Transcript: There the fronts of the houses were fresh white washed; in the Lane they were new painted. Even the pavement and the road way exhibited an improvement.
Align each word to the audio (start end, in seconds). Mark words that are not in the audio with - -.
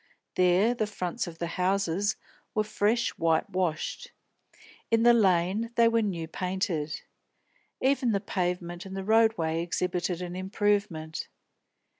There 0.33 0.73
the 0.73 0.87
fronts 0.87 1.27
of 1.27 1.37
the 1.37 1.45
houses 1.61 2.15
were 2.55 2.63
fresh 2.63 3.11
white 3.19 3.47
washed; 3.51 4.11
in 4.89 5.03
the 5.03 5.13
Lane 5.13 5.69
they 5.75 5.87
were 5.87 6.01
new 6.01 6.27
painted. 6.27 7.01
Even 7.79 8.11
the 8.11 8.19
pavement 8.19 8.83
and 8.83 8.97
the 8.97 9.03
road 9.03 9.37
way 9.37 9.61
exhibited 9.61 10.19
an 10.23 10.35
improvement. 10.35 11.27